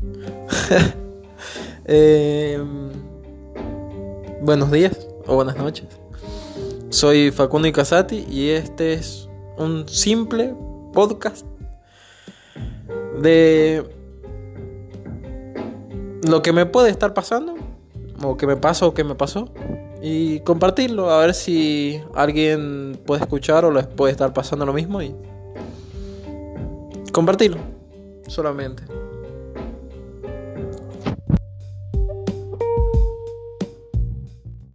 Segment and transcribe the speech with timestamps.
[1.84, 2.90] Em,
[4.42, 5.86] buenos días o buenas noches.
[6.90, 10.54] Soy Facundo Icasati y este es un simple
[10.92, 11.46] podcast
[13.20, 13.84] de
[16.26, 17.54] lo que me puede estar pasando
[18.22, 19.48] o que me pasó o que me pasó
[20.02, 25.02] y compartirlo a ver si alguien puede escuchar o les puede estar pasando lo mismo
[25.02, 25.14] y
[27.12, 27.58] compartirlo
[28.28, 28.82] solamente.